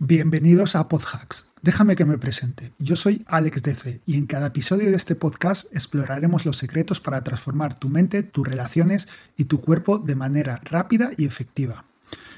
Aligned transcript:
Bienvenidos 0.00 0.76
a 0.76 0.86
PodHacks. 0.86 1.46
Déjame 1.60 1.96
que 1.96 2.04
me 2.04 2.18
presente. 2.18 2.70
Yo 2.78 2.94
soy 2.94 3.24
Alex 3.26 3.62
DC 3.62 4.00
y 4.06 4.16
en 4.16 4.26
cada 4.26 4.46
episodio 4.46 4.90
de 4.90 4.96
este 4.96 5.16
podcast 5.16 5.66
exploraremos 5.74 6.46
los 6.46 6.56
secretos 6.56 7.00
para 7.00 7.24
transformar 7.24 7.76
tu 7.76 7.88
mente, 7.88 8.22
tus 8.22 8.46
relaciones 8.46 9.08
y 9.36 9.46
tu 9.46 9.60
cuerpo 9.60 9.98
de 9.98 10.14
manera 10.14 10.60
rápida 10.62 11.10
y 11.16 11.24
efectiva. 11.24 11.84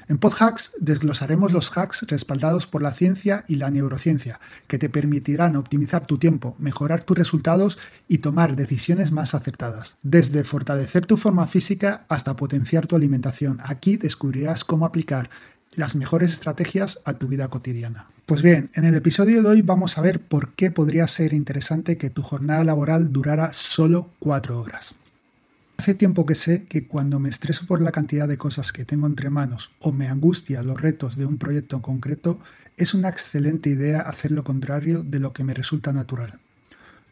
En 0.07 0.17
PodHacks 0.17 0.71
desglosaremos 0.79 1.53
los 1.53 1.69
hacks 1.77 2.01
respaldados 2.07 2.65
por 2.65 2.81
la 2.81 2.91
ciencia 2.93 3.45
y 3.47 3.57
la 3.57 3.69
neurociencia, 3.69 4.39
que 4.65 4.79
te 4.79 4.89
permitirán 4.89 5.55
optimizar 5.55 6.07
tu 6.07 6.17
tiempo, 6.17 6.55
mejorar 6.57 7.03
tus 7.03 7.15
resultados 7.15 7.77
y 8.07 8.17
tomar 8.17 8.55
decisiones 8.55 9.11
más 9.11 9.35
acertadas. 9.35 9.97
Desde 10.01 10.43
fortalecer 10.43 11.05
tu 11.05 11.15
forma 11.15 11.45
física 11.45 12.05
hasta 12.09 12.35
potenciar 12.35 12.87
tu 12.87 12.95
alimentación, 12.95 13.59
aquí 13.63 13.97
descubrirás 13.97 14.65
cómo 14.65 14.87
aplicar 14.87 15.29
las 15.75 15.95
mejores 15.95 16.33
estrategias 16.33 16.99
a 17.05 17.13
tu 17.13 17.27
vida 17.27 17.47
cotidiana. 17.47 18.07
Pues 18.25 18.41
bien, 18.41 18.69
en 18.73 18.85
el 18.85 18.95
episodio 18.95 19.41
de 19.41 19.49
hoy 19.49 19.61
vamos 19.61 19.97
a 19.97 20.01
ver 20.01 20.19
por 20.19 20.53
qué 20.53 20.71
podría 20.71 21.07
ser 21.07 21.33
interesante 21.33 21.97
que 21.97 22.09
tu 22.09 22.21
jornada 22.21 22.63
laboral 22.63 23.11
durara 23.11 23.53
solo 23.53 24.09
cuatro 24.19 24.59
horas. 24.59 24.95
Hace 25.77 25.95
tiempo 25.95 26.25
que 26.25 26.35
sé 26.35 26.65
que 26.65 26.87
cuando 26.87 27.19
me 27.19 27.29
estreso 27.29 27.65
por 27.65 27.81
la 27.81 27.91
cantidad 27.91 28.27
de 28.27 28.37
cosas 28.37 28.71
que 28.71 28.85
tengo 28.85 29.07
entre 29.07 29.31
manos 29.31 29.71
o 29.79 29.91
me 29.91 30.07
angustia 30.07 30.61
los 30.61 30.79
retos 30.79 31.15
de 31.15 31.25
un 31.25 31.37
proyecto 31.37 31.77
en 31.77 31.81
concreto, 31.81 32.39
es 32.77 32.93
una 32.93 33.09
excelente 33.09 33.69
idea 33.69 34.01
hacer 34.01 34.31
lo 34.31 34.43
contrario 34.43 35.01
de 35.03 35.19
lo 35.19 35.33
que 35.33 35.43
me 35.43 35.53
resulta 35.53 35.91
natural. 35.91 36.39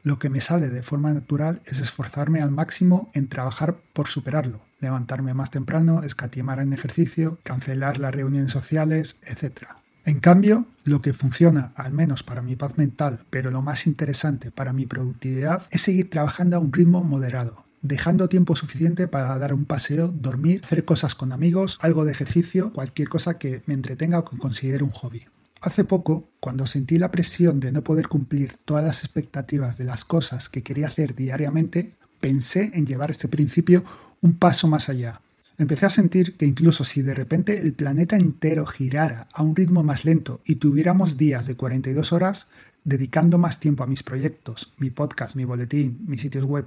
Lo 0.01 0.17
que 0.17 0.29
me 0.29 0.39
sale 0.39 0.69
de 0.69 0.81
forma 0.81 1.13
natural 1.13 1.61
es 1.65 1.79
esforzarme 1.79 2.41
al 2.41 2.51
máximo 2.51 3.11
en 3.13 3.27
trabajar 3.27 3.77
por 3.93 4.07
superarlo, 4.07 4.61
levantarme 4.79 5.33
más 5.33 5.51
temprano, 5.51 6.03
escatimar 6.03 6.59
en 6.59 6.71
ejercicio, 6.71 7.37
cancelar 7.43 7.97
las 7.97 8.15
reuniones 8.15 8.51
sociales, 8.51 9.17
etc. 9.23 9.63
En 10.05 10.21
cambio, 10.21 10.65
lo 10.85 11.01
que 11.01 11.13
funciona, 11.13 11.73
al 11.75 11.91
menos 11.91 12.23
para 12.23 12.41
mi 12.41 12.55
paz 12.55 12.77
mental, 12.77 13.19
pero 13.29 13.51
lo 13.51 13.61
más 13.61 13.87
interesante 13.87 14.51
para 14.51 14.71
mi 14.71 14.85
productividad, 14.85 15.67
es 15.69 15.81
seguir 15.81 16.09
trabajando 16.09 16.55
a 16.55 16.59
un 16.59 16.71
ritmo 16.71 17.03
moderado, 17.03 17.65
dejando 17.81 18.29
tiempo 18.29 18.55
suficiente 18.55 19.09
para 19.09 19.37
dar 19.37 19.53
un 19.53 19.65
paseo, 19.65 20.07
dormir, 20.07 20.61
hacer 20.63 20.85
cosas 20.85 21.13
con 21.13 21.33
amigos, 21.33 21.77
algo 21.81 22.05
de 22.05 22.13
ejercicio, 22.13 22.71
cualquier 22.71 23.09
cosa 23.09 23.37
que 23.37 23.63
me 23.65 23.73
entretenga 23.73 24.19
o 24.19 24.25
que 24.25 24.37
considere 24.37 24.83
un 24.83 24.91
hobby. 24.91 25.25
Hace 25.61 25.83
poco, 25.83 26.29
cuando 26.39 26.65
sentí 26.65 26.97
la 26.97 27.11
presión 27.11 27.59
de 27.59 27.73
no 27.73 27.83
poder 27.83 28.07
cumplir 28.07 28.55
todas 28.63 28.83
las 28.83 29.03
expectativas 29.03 29.77
de 29.77 29.83
las 29.83 30.05
cosas 30.05 30.47
que 30.47 30.63
quería 30.63 30.87
hacer 30.87 31.15
diariamente, 31.15 31.95
pensé 32.21 32.71
en 32.73 32.85
llevar 32.85 33.11
este 33.11 33.27
principio 33.27 33.83
un 34.21 34.37
paso 34.37 34.69
más 34.69 34.87
allá. 34.87 35.21
Empecé 35.57 35.85
a 35.85 35.89
sentir 35.89 36.37
que 36.37 36.45
incluso 36.45 36.85
si 36.85 37.01
de 37.01 37.13
repente 37.13 37.59
el 37.59 37.73
planeta 37.73 38.15
entero 38.15 38.65
girara 38.65 39.27
a 39.33 39.43
un 39.43 39.53
ritmo 39.53 39.83
más 39.83 40.05
lento 40.05 40.39
y 40.45 40.55
tuviéramos 40.55 41.17
días 41.17 41.45
de 41.47 41.55
42 41.55 42.13
horas, 42.13 42.47
dedicando 42.85 43.37
más 43.37 43.59
tiempo 43.59 43.83
a 43.83 43.87
mis 43.87 44.01
proyectos, 44.01 44.71
mi 44.77 44.89
podcast, 44.89 45.35
mi 45.35 45.43
boletín, 45.43 45.99
mis 46.07 46.21
sitios 46.21 46.45
web, 46.45 46.65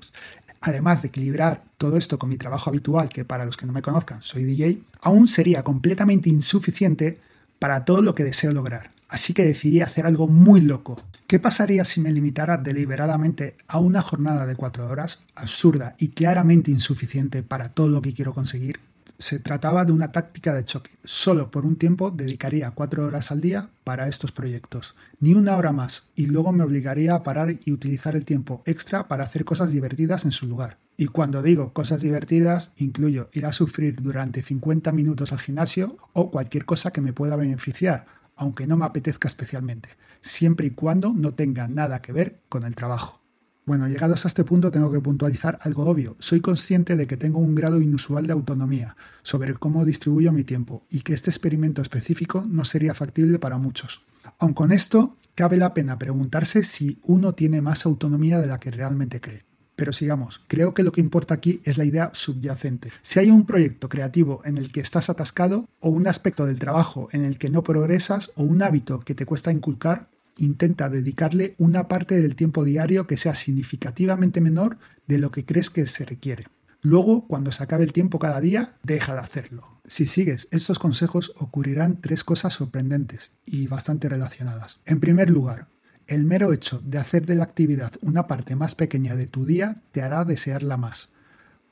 además 0.60 1.00
de 1.00 1.08
equilibrar 1.08 1.64
todo 1.78 1.96
esto 1.96 2.18
con 2.18 2.28
mi 2.28 2.36
trabajo 2.36 2.68
habitual, 2.68 3.08
que 3.08 3.24
para 3.24 3.46
los 3.46 3.56
que 3.56 3.64
no 3.64 3.72
me 3.72 3.80
conozcan 3.80 4.20
soy 4.20 4.44
DJ, 4.44 4.82
aún 5.00 5.26
sería 5.26 5.62
completamente 5.62 6.28
insuficiente 6.28 7.18
para 7.62 7.84
todo 7.84 8.02
lo 8.02 8.16
que 8.16 8.24
deseo 8.24 8.50
lograr. 8.50 8.90
Así 9.08 9.34
que 9.34 9.44
decidí 9.44 9.82
hacer 9.82 10.04
algo 10.04 10.26
muy 10.26 10.60
loco. 10.60 11.00
¿Qué 11.28 11.38
pasaría 11.38 11.84
si 11.84 12.00
me 12.00 12.10
limitara 12.10 12.56
deliberadamente 12.56 13.56
a 13.68 13.78
una 13.78 14.02
jornada 14.02 14.46
de 14.46 14.56
cuatro 14.56 14.88
horas, 14.88 15.20
absurda 15.36 15.94
y 15.96 16.08
claramente 16.08 16.72
insuficiente 16.72 17.44
para 17.44 17.66
todo 17.66 17.86
lo 17.86 18.02
que 18.02 18.14
quiero 18.14 18.34
conseguir? 18.34 18.80
Se 19.18 19.38
trataba 19.38 19.84
de 19.84 19.92
una 19.92 20.12
táctica 20.12 20.52
de 20.52 20.64
choque. 20.64 20.90
Solo 21.04 21.50
por 21.50 21.64
un 21.64 21.76
tiempo 21.76 22.10
dedicaría 22.10 22.70
cuatro 22.72 23.04
horas 23.04 23.30
al 23.30 23.40
día 23.40 23.70
para 23.84 24.08
estos 24.08 24.32
proyectos. 24.32 24.96
Ni 25.20 25.34
una 25.34 25.56
hora 25.56 25.72
más. 25.72 26.08
Y 26.14 26.26
luego 26.26 26.52
me 26.52 26.64
obligaría 26.64 27.14
a 27.14 27.22
parar 27.22 27.54
y 27.64 27.72
utilizar 27.72 28.16
el 28.16 28.24
tiempo 28.24 28.62
extra 28.66 29.08
para 29.08 29.24
hacer 29.24 29.44
cosas 29.44 29.70
divertidas 29.70 30.24
en 30.24 30.32
su 30.32 30.46
lugar. 30.46 30.78
Y 30.96 31.06
cuando 31.06 31.42
digo 31.42 31.72
cosas 31.72 32.02
divertidas, 32.02 32.72
incluyo 32.76 33.30
ir 33.32 33.46
a 33.46 33.52
sufrir 33.52 33.96
durante 34.02 34.42
50 34.42 34.92
minutos 34.92 35.32
al 35.32 35.40
gimnasio 35.40 35.96
o 36.12 36.30
cualquier 36.30 36.64
cosa 36.64 36.92
que 36.92 37.00
me 37.00 37.12
pueda 37.12 37.36
beneficiar, 37.36 38.06
aunque 38.36 38.66
no 38.66 38.76
me 38.76 38.84
apetezca 38.84 39.28
especialmente, 39.28 39.88
siempre 40.20 40.66
y 40.66 40.70
cuando 40.70 41.12
no 41.14 41.34
tenga 41.34 41.68
nada 41.68 42.02
que 42.02 42.12
ver 42.12 42.42
con 42.48 42.64
el 42.64 42.74
trabajo. 42.74 43.21
Bueno, 43.64 43.86
llegados 43.86 44.24
a 44.24 44.28
este 44.28 44.42
punto 44.42 44.72
tengo 44.72 44.90
que 44.90 45.00
puntualizar 45.00 45.60
algo 45.62 45.86
obvio. 45.86 46.16
Soy 46.18 46.40
consciente 46.40 46.96
de 46.96 47.06
que 47.06 47.16
tengo 47.16 47.38
un 47.38 47.54
grado 47.54 47.80
inusual 47.80 48.26
de 48.26 48.32
autonomía 48.32 48.96
sobre 49.22 49.54
cómo 49.54 49.84
distribuyo 49.84 50.32
mi 50.32 50.42
tiempo 50.42 50.84
y 50.90 51.02
que 51.02 51.14
este 51.14 51.30
experimento 51.30 51.80
específico 51.80 52.44
no 52.48 52.64
sería 52.64 52.92
factible 52.92 53.38
para 53.38 53.58
muchos. 53.58 54.02
Aun 54.40 54.52
con 54.52 54.72
esto, 54.72 55.16
cabe 55.36 55.58
la 55.58 55.74
pena 55.74 55.96
preguntarse 55.96 56.64
si 56.64 56.98
uno 57.04 57.34
tiene 57.34 57.62
más 57.62 57.86
autonomía 57.86 58.40
de 58.40 58.48
la 58.48 58.58
que 58.58 58.72
realmente 58.72 59.20
cree. 59.20 59.44
Pero 59.76 59.92
sigamos, 59.92 60.40
creo 60.48 60.74
que 60.74 60.82
lo 60.82 60.90
que 60.90 61.00
importa 61.00 61.34
aquí 61.34 61.60
es 61.64 61.78
la 61.78 61.84
idea 61.84 62.10
subyacente. 62.12 62.90
Si 63.00 63.20
hay 63.20 63.30
un 63.30 63.46
proyecto 63.46 63.88
creativo 63.88 64.42
en 64.44 64.58
el 64.58 64.72
que 64.72 64.80
estás 64.80 65.08
atascado, 65.08 65.68
o 65.78 65.88
un 65.88 66.08
aspecto 66.08 66.46
del 66.46 66.58
trabajo 66.58 67.08
en 67.12 67.24
el 67.24 67.38
que 67.38 67.48
no 67.48 67.62
progresas, 67.62 68.32
o 68.34 68.42
un 68.42 68.62
hábito 68.62 69.00
que 69.00 69.14
te 69.14 69.24
cuesta 69.24 69.52
inculcar, 69.52 70.10
intenta 70.38 70.88
dedicarle 70.88 71.54
una 71.58 71.88
parte 71.88 72.20
del 72.20 72.36
tiempo 72.36 72.64
diario 72.64 73.06
que 73.06 73.16
sea 73.16 73.34
significativamente 73.34 74.40
menor 74.40 74.78
de 75.06 75.18
lo 75.18 75.30
que 75.30 75.44
crees 75.44 75.70
que 75.70 75.86
se 75.86 76.04
requiere. 76.04 76.46
Luego, 76.80 77.28
cuando 77.28 77.52
se 77.52 77.62
acabe 77.62 77.84
el 77.84 77.92
tiempo 77.92 78.18
cada 78.18 78.40
día, 78.40 78.76
deja 78.82 79.14
de 79.14 79.20
hacerlo. 79.20 79.80
Si 79.84 80.06
sigues 80.06 80.48
estos 80.50 80.78
consejos, 80.78 81.32
ocurrirán 81.36 82.00
tres 82.00 82.24
cosas 82.24 82.54
sorprendentes 82.54 83.32
y 83.44 83.66
bastante 83.68 84.08
relacionadas. 84.08 84.80
En 84.84 85.00
primer 85.00 85.30
lugar, 85.30 85.68
el 86.06 86.26
mero 86.26 86.52
hecho 86.52 86.80
de 86.84 86.98
hacer 86.98 87.24
de 87.26 87.36
la 87.36 87.44
actividad 87.44 87.92
una 88.00 88.26
parte 88.26 88.56
más 88.56 88.74
pequeña 88.74 89.14
de 89.14 89.26
tu 89.26 89.46
día 89.46 89.76
te 89.92 90.02
hará 90.02 90.24
desearla 90.24 90.76
más. 90.76 91.10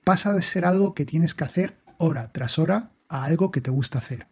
Pasa 0.05 0.33
de 0.33 0.43
ser 0.43 0.65
algo 0.65 0.95
que 0.95 1.05
tienes 1.05 1.35
que 1.35 1.45
hacer 1.45 1.77
hora 1.99 2.31
tras 2.33 2.59
hora 2.59 2.93
a 3.09 3.25
algo 3.25 3.51
que 3.51 3.61
te 3.61 3.71
gusta 3.71 3.99
hacer. 3.99 4.30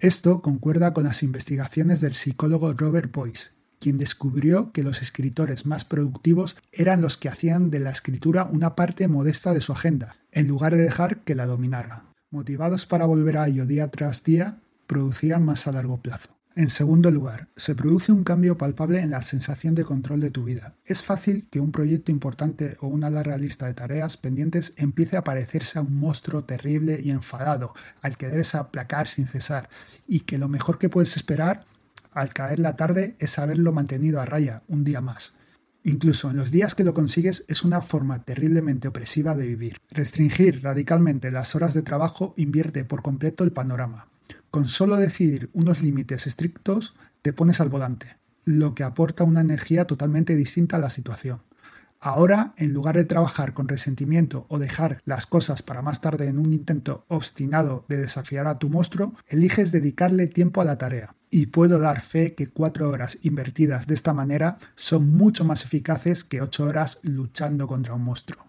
Esto 0.00 0.42
concuerda 0.42 0.94
con 0.94 1.04
las 1.04 1.24
investigaciones 1.24 2.00
del 2.00 2.14
psicólogo 2.14 2.72
Robert 2.72 3.12
Boyce, 3.12 3.50
quien 3.80 3.98
descubrió 3.98 4.70
que 4.70 4.84
los 4.84 5.02
escritores 5.02 5.66
más 5.66 5.84
productivos 5.84 6.56
eran 6.70 7.02
los 7.02 7.18
que 7.18 7.28
hacían 7.28 7.70
de 7.70 7.80
la 7.80 7.90
escritura 7.90 8.44
una 8.44 8.76
parte 8.76 9.08
modesta 9.08 9.52
de 9.52 9.60
su 9.60 9.72
agenda, 9.72 10.16
en 10.30 10.46
lugar 10.46 10.76
de 10.76 10.82
dejar 10.82 11.24
que 11.24 11.34
la 11.34 11.46
dominara. 11.46 12.04
Motivados 12.30 12.86
para 12.86 13.06
volver 13.06 13.38
a 13.38 13.48
ello 13.48 13.66
día 13.66 13.88
tras 13.88 14.22
día, 14.22 14.60
producían 14.86 15.44
más 15.44 15.66
a 15.66 15.72
largo 15.72 16.00
plazo. 16.00 16.37
En 16.58 16.70
segundo 16.70 17.12
lugar, 17.12 17.46
se 17.54 17.76
produce 17.76 18.10
un 18.10 18.24
cambio 18.24 18.58
palpable 18.58 18.98
en 18.98 19.10
la 19.10 19.22
sensación 19.22 19.76
de 19.76 19.84
control 19.84 20.18
de 20.18 20.32
tu 20.32 20.42
vida. 20.42 20.74
Es 20.84 21.04
fácil 21.04 21.46
que 21.52 21.60
un 21.60 21.70
proyecto 21.70 22.10
importante 22.10 22.76
o 22.80 22.88
una 22.88 23.10
larga 23.10 23.38
lista 23.38 23.66
de 23.66 23.74
tareas 23.74 24.16
pendientes 24.16 24.72
empiece 24.76 25.16
a 25.16 25.22
parecerse 25.22 25.78
a 25.78 25.82
un 25.82 25.94
monstruo 25.94 26.42
terrible 26.42 26.98
y 27.00 27.10
enfadado 27.10 27.74
al 28.02 28.16
que 28.16 28.26
debes 28.26 28.56
aplacar 28.56 29.06
sin 29.06 29.28
cesar 29.28 29.68
y 30.08 30.22
que 30.22 30.36
lo 30.36 30.48
mejor 30.48 30.80
que 30.80 30.88
puedes 30.88 31.14
esperar 31.14 31.64
al 32.10 32.34
caer 32.34 32.58
la 32.58 32.74
tarde 32.74 33.14
es 33.20 33.38
haberlo 33.38 33.72
mantenido 33.72 34.20
a 34.20 34.24
raya 34.24 34.64
un 34.66 34.82
día 34.82 35.00
más. 35.00 35.34
Incluso 35.84 36.28
en 36.28 36.38
los 36.38 36.50
días 36.50 36.74
que 36.74 36.82
lo 36.82 36.92
consigues 36.92 37.44
es 37.46 37.62
una 37.62 37.82
forma 37.82 38.24
terriblemente 38.24 38.88
opresiva 38.88 39.36
de 39.36 39.46
vivir. 39.46 39.76
Restringir 39.90 40.64
radicalmente 40.64 41.30
las 41.30 41.54
horas 41.54 41.72
de 41.72 41.82
trabajo 41.82 42.34
invierte 42.36 42.84
por 42.84 43.02
completo 43.02 43.44
el 43.44 43.52
panorama. 43.52 44.08
Con 44.58 44.66
solo 44.66 44.96
decidir 44.96 45.50
unos 45.52 45.82
límites 45.82 46.26
estrictos 46.26 46.96
te 47.22 47.32
pones 47.32 47.60
al 47.60 47.68
volante, 47.68 48.16
lo 48.44 48.74
que 48.74 48.82
aporta 48.82 49.22
una 49.22 49.40
energía 49.40 49.86
totalmente 49.86 50.34
distinta 50.34 50.78
a 50.78 50.80
la 50.80 50.90
situación. 50.90 51.42
Ahora, 52.00 52.54
en 52.56 52.72
lugar 52.72 52.96
de 52.96 53.04
trabajar 53.04 53.54
con 53.54 53.68
resentimiento 53.68 54.46
o 54.48 54.58
dejar 54.58 55.00
las 55.04 55.26
cosas 55.26 55.62
para 55.62 55.80
más 55.80 56.00
tarde 56.00 56.26
en 56.26 56.40
un 56.40 56.52
intento 56.52 57.04
obstinado 57.06 57.84
de 57.88 57.98
desafiar 57.98 58.48
a 58.48 58.58
tu 58.58 58.68
monstruo, 58.68 59.14
eliges 59.28 59.70
dedicarle 59.70 60.26
tiempo 60.26 60.60
a 60.60 60.64
la 60.64 60.76
tarea. 60.76 61.14
Y 61.30 61.46
puedo 61.46 61.78
dar 61.78 62.00
fe 62.00 62.34
que 62.34 62.48
cuatro 62.48 62.88
horas 62.88 63.18
invertidas 63.22 63.86
de 63.86 63.94
esta 63.94 64.12
manera 64.12 64.58
son 64.74 65.08
mucho 65.08 65.44
más 65.44 65.62
eficaces 65.62 66.24
que 66.24 66.42
ocho 66.42 66.64
horas 66.64 66.98
luchando 67.02 67.68
contra 67.68 67.94
un 67.94 68.02
monstruo. 68.02 68.44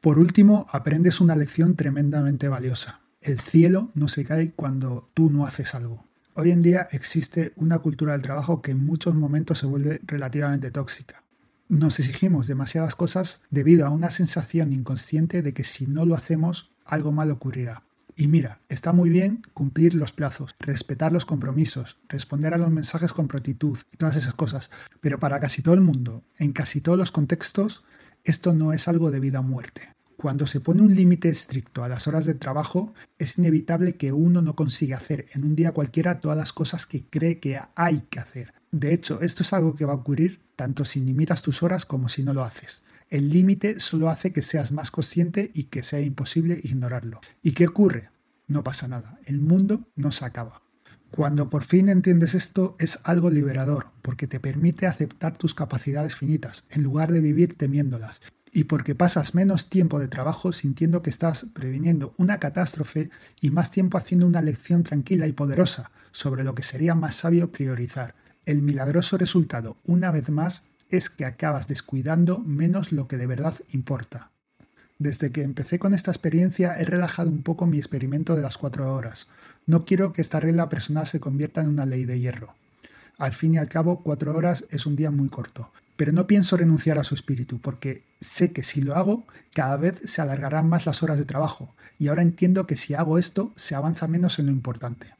Por 0.00 0.18
último, 0.18 0.66
aprendes 0.72 1.20
una 1.20 1.36
lección 1.36 1.76
tremendamente 1.76 2.48
valiosa. 2.48 3.02
El 3.28 3.40
cielo 3.40 3.90
no 3.92 4.08
se 4.08 4.24
cae 4.24 4.52
cuando 4.52 5.10
tú 5.12 5.28
no 5.28 5.44
haces 5.44 5.74
algo. 5.74 6.02
Hoy 6.32 6.50
en 6.50 6.62
día 6.62 6.88
existe 6.92 7.52
una 7.56 7.78
cultura 7.78 8.12
del 8.12 8.22
trabajo 8.22 8.62
que 8.62 8.70
en 8.70 8.82
muchos 8.82 9.14
momentos 9.14 9.58
se 9.58 9.66
vuelve 9.66 10.00
relativamente 10.06 10.70
tóxica. 10.70 11.22
Nos 11.68 11.98
exigimos 11.98 12.46
demasiadas 12.46 12.94
cosas 12.94 13.42
debido 13.50 13.86
a 13.86 13.90
una 13.90 14.10
sensación 14.10 14.72
inconsciente 14.72 15.42
de 15.42 15.52
que 15.52 15.62
si 15.62 15.86
no 15.86 16.06
lo 16.06 16.14
hacemos, 16.14 16.70
algo 16.86 17.12
mal 17.12 17.30
ocurrirá. 17.30 17.82
Y 18.16 18.28
mira, 18.28 18.62
está 18.70 18.94
muy 18.94 19.10
bien 19.10 19.42
cumplir 19.52 19.92
los 19.92 20.12
plazos, 20.12 20.54
respetar 20.58 21.12
los 21.12 21.26
compromisos, 21.26 21.98
responder 22.08 22.54
a 22.54 22.58
los 22.58 22.70
mensajes 22.70 23.12
con 23.12 23.28
prontitud 23.28 23.76
y 23.92 23.98
todas 23.98 24.16
esas 24.16 24.32
cosas, 24.32 24.70
pero 25.02 25.18
para 25.18 25.38
casi 25.38 25.60
todo 25.60 25.74
el 25.74 25.82
mundo, 25.82 26.24
en 26.38 26.54
casi 26.54 26.80
todos 26.80 26.96
los 26.96 27.12
contextos, 27.12 27.84
esto 28.24 28.54
no 28.54 28.72
es 28.72 28.88
algo 28.88 29.10
de 29.10 29.20
vida 29.20 29.40
o 29.40 29.42
muerte. 29.42 29.97
Cuando 30.20 30.48
se 30.48 30.58
pone 30.58 30.82
un 30.82 30.92
límite 30.96 31.28
estricto 31.28 31.84
a 31.84 31.88
las 31.88 32.08
horas 32.08 32.26
de 32.26 32.34
trabajo, 32.34 32.92
es 33.20 33.38
inevitable 33.38 33.94
que 33.94 34.10
uno 34.10 34.42
no 34.42 34.56
consiga 34.56 34.96
hacer 34.96 35.26
en 35.32 35.44
un 35.44 35.54
día 35.54 35.70
cualquiera 35.70 36.18
todas 36.18 36.36
las 36.36 36.52
cosas 36.52 36.86
que 36.86 37.04
cree 37.04 37.38
que 37.38 37.60
hay 37.76 38.00
que 38.10 38.18
hacer. 38.18 38.52
De 38.72 38.92
hecho, 38.92 39.20
esto 39.20 39.44
es 39.44 39.52
algo 39.52 39.76
que 39.76 39.84
va 39.84 39.92
a 39.92 39.96
ocurrir 39.96 40.40
tanto 40.56 40.84
si 40.84 40.98
limitas 40.98 41.40
tus 41.40 41.62
horas 41.62 41.86
como 41.86 42.08
si 42.08 42.24
no 42.24 42.34
lo 42.34 42.42
haces. 42.42 42.82
El 43.10 43.30
límite 43.30 43.78
solo 43.78 44.10
hace 44.10 44.32
que 44.32 44.42
seas 44.42 44.72
más 44.72 44.90
consciente 44.90 45.52
y 45.54 45.64
que 45.64 45.84
sea 45.84 46.00
imposible 46.00 46.58
ignorarlo. 46.64 47.20
¿Y 47.40 47.52
qué 47.52 47.68
ocurre? 47.68 48.10
No 48.48 48.64
pasa 48.64 48.88
nada. 48.88 49.20
El 49.24 49.40
mundo 49.40 49.86
no 49.94 50.10
se 50.10 50.24
acaba. 50.24 50.62
Cuando 51.12 51.48
por 51.48 51.64
fin 51.64 51.88
entiendes 51.88 52.34
esto 52.34 52.76
es 52.78 52.98
algo 53.04 53.30
liberador, 53.30 53.92
porque 54.02 54.26
te 54.26 54.40
permite 54.40 54.86
aceptar 54.86 55.38
tus 55.38 55.54
capacidades 55.54 56.16
finitas, 56.16 56.64
en 56.70 56.82
lugar 56.82 57.12
de 57.12 57.20
vivir 57.20 57.54
temiéndolas, 57.54 58.20
y 58.58 58.64
porque 58.64 58.96
pasas 58.96 59.36
menos 59.36 59.70
tiempo 59.70 60.00
de 60.00 60.08
trabajo 60.08 60.50
sintiendo 60.50 61.00
que 61.00 61.10
estás 61.10 61.46
previniendo 61.52 62.12
una 62.16 62.40
catástrofe 62.40 63.08
y 63.40 63.52
más 63.52 63.70
tiempo 63.70 63.98
haciendo 63.98 64.26
una 64.26 64.42
lección 64.42 64.82
tranquila 64.82 65.28
y 65.28 65.32
poderosa 65.32 65.92
sobre 66.10 66.42
lo 66.42 66.56
que 66.56 66.64
sería 66.64 66.96
más 66.96 67.14
sabio 67.14 67.52
priorizar. 67.52 68.16
El 68.46 68.62
milagroso 68.62 69.16
resultado, 69.16 69.76
una 69.84 70.10
vez 70.10 70.28
más, 70.30 70.64
es 70.90 71.08
que 71.08 71.24
acabas 71.24 71.68
descuidando 71.68 72.40
menos 72.40 72.90
lo 72.90 73.06
que 73.06 73.16
de 73.16 73.28
verdad 73.28 73.54
importa. 73.70 74.32
Desde 74.98 75.30
que 75.30 75.42
empecé 75.42 75.78
con 75.78 75.94
esta 75.94 76.10
experiencia 76.10 76.74
he 76.80 76.84
relajado 76.84 77.30
un 77.30 77.44
poco 77.44 77.64
mi 77.68 77.78
experimento 77.78 78.34
de 78.34 78.42
las 78.42 78.58
cuatro 78.58 78.92
horas. 78.92 79.28
No 79.66 79.84
quiero 79.84 80.12
que 80.12 80.20
esta 80.20 80.40
regla 80.40 80.68
personal 80.68 81.06
se 81.06 81.20
convierta 81.20 81.60
en 81.60 81.68
una 81.68 81.86
ley 81.86 82.06
de 82.06 82.18
hierro. 82.18 82.56
Al 83.18 83.30
fin 83.30 83.54
y 83.54 83.58
al 83.58 83.68
cabo, 83.68 84.02
cuatro 84.02 84.34
horas 84.36 84.64
es 84.70 84.84
un 84.84 84.96
día 84.96 85.12
muy 85.12 85.28
corto, 85.28 85.70
pero 85.98 86.12
no 86.12 86.28
pienso 86.28 86.56
renunciar 86.56 86.96
a 86.96 87.02
su 87.02 87.16
espíritu, 87.16 87.60
porque 87.60 88.04
sé 88.20 88.52
que 88.52 88.62
si 88.62 88.80
lo 88.80 88.94
hago, 88.94 89.26
cada 89.52 89.76
vez 89.76 90.00
se 90.04 90.22
alargarán 90.22 90.68
más 90.68 90.86
las 90.86 91.02
horas 91.02 91.18
de 91.18 91.24
trabajo, 91.24 91.74
y 91.98 92.06
ahora 92.06 92.22
entiendo 92.22 92.68
que 92.68 92.76
si 92.76 92.94
hago 92.94 93.18
esto, 93.18 93.52
se 93.56 93.74
avanza 93.74 94.06
menos 94.06 94.38
en 94.38 94.46
lo 94.46 94.52
importante. 94.52 95.12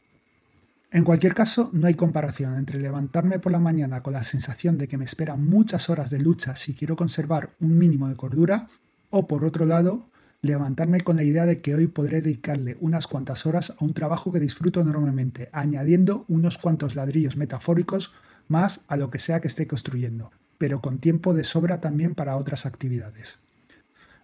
En 0.92 1.02
cualquier 1.02 1.34
caso, 1.34 1.70
no 1.72 1.88
hay 1.88 1.94
comparación 1.94 2.54
entre 2.54 2.78
levantarme 2.78 3.40
por 3.40 3.50
la 3.50 3.58
mañana 3.58 4.04
con 4.04 4.12
la 4.12 4.22
sensación 4.22 4.78
de 4.78 4.86
que 4.86 4.96
me 4.96 5.04
esperan 5.04 5.44
muchas 5.44 5.90
horas 5.90 6.10
de 6.10 6.20
lucha 6.20 6.54
si 6.54 6.74
quiero 6.74 6.94
conservar 6.94 7.56
un 7.58 7.76
mínimo 7.76 8.06
de 8.06 8.14
cordura, 8.14 8.68
o 9.10 9.26
por 9.26 9.44
otro 9.44 9.64
lado, 9.64 10.08
levantarme 10.42 11.00
con 11.00 11.16
la 11.16 11.24
idea 11.24 11.44
de 11.44 11.60
que 11.60 11.74
hoy 11.74 11.88
podré 11.88 12.20
dedicarle 12.20 12.76
unas 12.80 13.08
cuantas 13.08 13.46
horas 13.46 13.74
a 13.76 13.84
un 13.84 13.94
trabajo 13.94 14.30
que 14.30 14.38
disfruto 14.38 14.80
enormemente, 14.80 15.50
añadiendo 15.52 16.24
unos 16.28 16.56
cuantos 16.56 16.94
ladrillos 16.94 17.36
metafóricos 17.36 18.12
más 18.46 18.82
a 18.86 18.96
lo 18.96 19.10
que 19.10 19.18
sea 19.18 19.40
que 19.40 19.48
esté 19.48 19.66
construyendo 19.66 20.30
pero 20.58 20.80
con 20.80 20.98
tiempo 20.98 21.34
de 21.34 21.44
sobra 21.44 21.80
también 21.80 22.14
para 22.14 22.36
otras 22.36 22.66
actividades. 22.66 23.38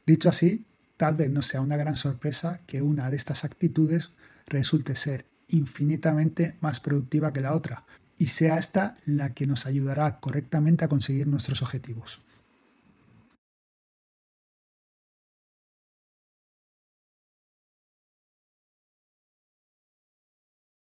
Dicho 0.06 0.28
así, 0.28 0.66
tal 0.96 1.14
vez 1.14 1.30
no 1.30 1.42
sea 1.42 1.60
una 1.60 1.76
gran 1.76 1.96
sorpresa 1.96 2.60
que 2.66 2.82
una 2.82 3.10
de 3.10 3.16
estas 3.16 3.44
actitudes 3.44 4.10
resulte 4.46 4.96
ser 4.96 5.26
infinitamente 5.48 6.56
más 6.60 6.80
productiva 6.80 7.32
que 7.32 7.40
la 7.40 7.54
otra, 7.54 7.84
y 8.18 8.26
sea 8.26 8.58
esta 8.58 8.94
la 9.06 9.34
que 9.34 9.46
nos 9.46 9.66
ayudará 9.66 10.20
correctamente 10.20 10.84
a 10.84 10.88
conseguir 10.88 11.26
nuestros 11.26 11.62
objetivos. 11.62 12.20